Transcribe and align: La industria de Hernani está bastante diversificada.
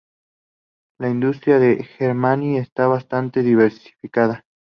La 0.99 1.09
industria 1.11 1.59
de 1.59 1.87
Hernani 1.99 2.57
está 2.57 2.87
bastante 2.87 3.43
diversificada. 3.43 4.43